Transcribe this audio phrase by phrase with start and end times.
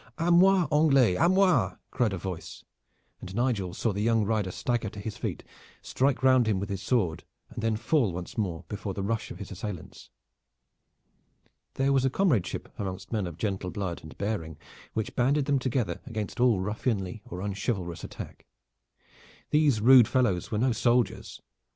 [0.17, 2.63] "A moi, Anglais, a moi!" cried a voice,
[3.19, 5.43] and Nigel saw the young rider stagger to his feet,
[5.83, 9.37] strike round him with his sword, and then fall once more before the rush of
[9.37, 10.09] his assailants.
[11.75, 14.57] There was a comradeship among men of gentle blood and bearing
[14.93, 18.47] which banded them together against all ruffianly or unchivalrous attack.
[19.51, 21.43] These rude fellows were no soldiers.